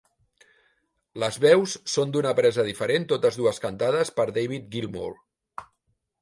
[1.23, 5.13] Les veus són d'una presa diferent, totes dues cantades per David Gilmour.